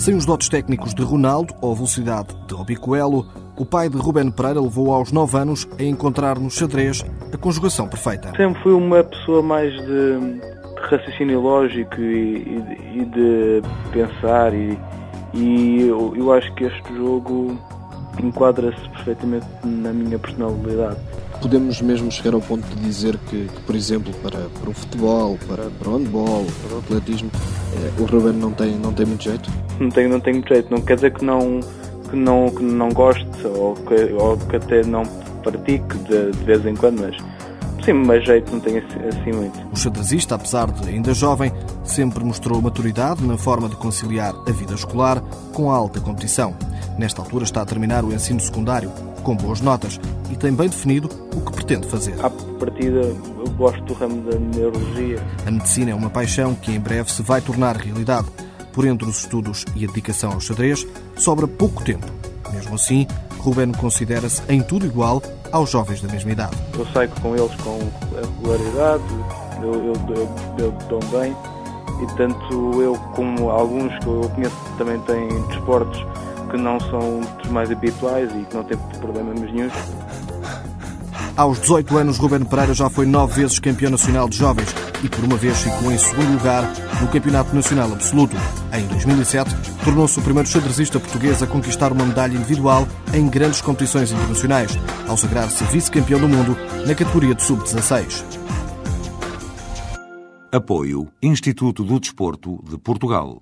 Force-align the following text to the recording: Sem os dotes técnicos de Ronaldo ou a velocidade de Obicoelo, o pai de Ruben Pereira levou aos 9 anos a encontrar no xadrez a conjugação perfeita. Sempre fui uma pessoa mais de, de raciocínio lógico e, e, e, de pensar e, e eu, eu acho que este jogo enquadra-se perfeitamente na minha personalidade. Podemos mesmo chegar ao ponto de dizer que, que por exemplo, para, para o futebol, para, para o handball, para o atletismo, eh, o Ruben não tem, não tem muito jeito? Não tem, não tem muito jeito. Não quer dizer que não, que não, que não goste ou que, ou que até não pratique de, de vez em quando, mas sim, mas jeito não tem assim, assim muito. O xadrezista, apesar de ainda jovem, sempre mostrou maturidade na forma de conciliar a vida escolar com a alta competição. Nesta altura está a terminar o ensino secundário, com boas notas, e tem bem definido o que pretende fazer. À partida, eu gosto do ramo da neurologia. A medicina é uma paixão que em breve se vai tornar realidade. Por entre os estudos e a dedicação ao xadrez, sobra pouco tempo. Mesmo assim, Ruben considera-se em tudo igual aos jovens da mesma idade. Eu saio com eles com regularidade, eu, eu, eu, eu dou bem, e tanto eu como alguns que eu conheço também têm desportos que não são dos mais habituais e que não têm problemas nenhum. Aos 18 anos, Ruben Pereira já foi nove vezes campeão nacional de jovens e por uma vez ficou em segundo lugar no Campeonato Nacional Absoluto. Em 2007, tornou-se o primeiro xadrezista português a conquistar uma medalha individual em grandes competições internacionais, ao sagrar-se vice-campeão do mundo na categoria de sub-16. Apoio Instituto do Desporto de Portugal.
Sem 0.00 0.14
os 0.14 0.24
dotes 0.24 0.48
técnicos 0.48 0.94
de 0.94 1.02
Ronaldo 1.02 1.52
ou 1.60 1.72
a 1.72 1.74
velocidade 1.74 2.28
de 2.48 2.54
Obicoelo, 2.54 3.26
o 3.54 3.66
pai 3.66 3.86
de 3.86 3.98
Ruben 3.98 4.30
Pereira 4.30 4.58
levou 4.58 4.94
aos 4.94 5.12
9 5.12 5.36
anos 5.36 5.68
a 5.78 5.82
encontrar 5.82 6.38
no 6.38 6.50
xadrez 6.50 7.04
a 7.30 7.36
conjugação 7.36 7.86
perfeita. 7.86 8.32
Sempre 8.34 8.62
fui 8.62 8.72
uma 8.72 9.04
pessoa 9.04 9.42
mais 9.42 9.70
de, 9.70 9.84
de 9.84 10.80
raciocínio 10.88 11.40
lógico 11.40 12.00
e, 12.00 12.38
e, 12.38 13.00
e, 13.00 13.04
de 13.04 13.62
pensar 13.92 14.54
e, 14.54 14.78
e 15.34 15.82
eu, 15.82 16.14
eu 16.16 16.32
acho 16.32 16.50
que 16.54 16.64
este 16.64 16.96
jogo 16.96 17.58
enquadra-se 18.24 18.88
perfeitamente 18.90 19.46
na 19.64 19.92
minha 19.92 20.18
personalidade. 20.18 20.96
Podemos 21.40 21.80
mesmo 21.80 22.10
chegar 22.10 22.34
ao 22.34 22.40
ponto 22.40 22.66
de 22.66 22.76
dizer 22.82 23.16
que, 23.28 23.46
que 23.46 23.60
por 23.62 23.74
exemplo, 23.74 24.12
para, 24.22 24.38
para 24.38 24.70
o 24.70 24.74
futebol, 24.74 25.38
para, 25.48 25.64
para 25.70 25.88
o 25.88 25.96
handball, 25.96 26.46
para 26.66 26.76
o 26.76 26.78
atletismo, 26.78 27.30
eh, 27.74 27.90
o 28.00 28.04
Ruben 28.04 28.34
não 28.34 28.52
tem, 28.52 28.76
não 28.76 28.92
tem 28.92 29.06
muito 29.06 29.24
jeito? 29.24 29.50
Não 29.78 29.88
tem, 29.88 30.08
não 30.08 30.20
tem 30.20 30.34
muito 30.34 30.48
jeito. 30.48 30.70
Não 30.70 30.80
quer 30.82 30.96
dizer 30.96 31.12
que 31.12 31.24
não, 31.24 31.60
que 32.10 32.16
não, 32.16 32.50
que 32.50 32.62
não 32.62 32.90
goste 32.90 33.24
ou 33.46 33.74
que, 33.74 34.12
ou 34.12 34.36
que 34.36 34.56
até 34.56 34.84
não 34.84 35.04
pratique 35.42 35.96
de, 35.98 36.32
de 36.32 36.44
vez 36.44 36.64
em 36.66 36.74
quando, 36.74 37.00
mas 37.00 37.16
sim, 37.84 37.92
mas 37.92 38.24
jeito 38.24 38.52
não 38.52 38.60
tem 38.60 38.78
assim, 38.78 38.98
assim 39.08 39.32
muito. 39.32 39.58
O 39.72 39.76
xadrezista, 39.76 40.34
apesar 40.34 40.70
de 40.70 40.88
ainda 40.88 41.14
jovem, 41.14 41.52
sempre 41.84 42.22
mostrou 42.24 42.60
maturidade 42.60 43.24
na 43.24 43.38
forma 43.38 43.68
de 43.68 43.76
conciliar 43.76 44.34
a 44.46 44.52
vida 44.52 44.74
escolar 44.74 45.22
com 45.52 45.70
a 45.70 45.76
alta 45.76 46.00
competição. 46.00 46.54
Nesta 46.98 47.22
altura 47.22 47.44
está 47.44 47.62
a 47.62 47.66
terminar 47.66 48.04
o 48.04 48.12
ensino 48.12 48.40
secundário, 48.40 48.90
com 49.22 49.36
boas 49.36 49.60
notas, 49.60 50.00
e 50.30 50.36
tem 50.36 50.52
bem 50.52 50.68
definido 50.68 51.08
o 51.34 51.40
que 51.40 51.52
pretende 51.52 51.86
fazer. 51.86 52.14
À 52.24 52.30
partida, 52.30 53.00
eu 53.00 53.50
gosto 53.56 53.82
do 53.82 53.94
ramo 53.94 54.22
da 54.22 54.38
neurologia. 54.38 55.22
A 55.46 55.50
medicina 55.50 55.90
é 55.90 55.94
uma 55.94 56.10
paixão 56.10 56.54
que 56.54 56.72
em 56.72 56.80
breve 56.80 57.10
se 57.10 57.22
vai 57.22 57.40
tornar 57.40 57.76
realidade. 57.76 58.28
Por 58.72 58.86
entre 58.86 59.08
os 59.08 59.20
estudos 59.20 59.64
e 59.74 59.84
a 59.84 59.88
dedicação 59.88 60.32
ao 60.32 60.40
xadrez, 60.40 60.86
sobra 61.16 61.46
pouco 61.46 61.82
tempo. 61.82 62.06
Mesmo 62.52 62.74
assim, 62.74 63.06
Ruben 63.38 63.72
considera-se 63.72 64.42
em 64.48 64.62
tudo 64.62 64.86
igual 64.86 65.22
aos 65.52 65.70
jovens 65.70 66.00
da 66.00 66.08
mesma 66.08 66.32
idade. 66.32 66.56
Eu 66.78 66.86
saio 66.86 67.08
com 67.20 67.34
eles 67.34 67.54
com 67.56 67.78
regularidade, 68.14 69.02
eu, 69.62 69.74
eu, 69.74 69.92
eu, 70.16 70.28
eu 70.58 70.72
dou 70.88 71.00
bem, 71.10 71.34
e 72.02 72.16
tanto 72.16 72.82
eu 72.82 72.94
como 73.14 73.50
alguns 73.50 73.92
que 73.98 74.06
eu 74.06 74.30
conheço 74.34 74.56
também 74.78 74.98
têm 75.00 75.28
desportos 75.48 76.04
que 76.50 76.56
não 76.56 76.78
são 76.80 77.20
dos 77.42 77.50
mais 77.50 77.70
habituais 77.70 78.30
e 78.34 78.44
que 78.44 78.54
não 78.54 78.64
têm 78.64 78.76
problemas 79.00 79.40
nenhum. 79.40 79.70
Aos 81.36 81.58
18 81.60 81.96
anos, 81.96 82.18
Ruben 82.18 82.44
Pereira 82.44 82.74
já 82.74 82.90
foi 82.90 83.06
nove 83.06 83.40
vezes 83.40 83.58
campeão 83.58 83.90
nacional 83.90 84.28
de 84.28 84.36
jovens 84.36 84.74
e 85.02 85.08
por 85.08 85.24
uma 85.24 85.36
vez 85.36 85.62
ficou 85.62 85.90
em 85.90 85.96
segundo 85.96 86.32
lugar 86.32 86.64
no 87.00 87.08
Campeonato 87.08 87.54
Nacional 87.54 87.90
Absoluto. 87.92 88.36
Em 88.72 88.86
2007, 88.88 89.50
tornou-se 89.84 90.18
o 90.18 90.22
primeiro 90.22 90.48
xadrezista 90.48 91.00
português 91.00 91.42
a 91.42 91.46
conquistar 91.46 91.92
uma 91.92 92.04
medalha 92.04 92.34
individual 92.34 92.86
em 93.14 93.26
grandes 93.28 93.62
competições 93.62 94.12
internacionais, 94.12 94.78
ao 95.08 95.16
sagrar-se 95.16 95.64
vice-campeão 95.64 96.20
do 96.20 96.28
mundo 96.28 96.56
na 96.86 96.94
categoria 96.94 97.34
de 97.34 97.42
sub-16. 97.42 98.22
Apoio 100.52 101.08
Instituto 101.22 101.84
do 101.84 102.00
Desporto 102.00 102.62
de 102.68 102.76
Portugal. 102.76 103.38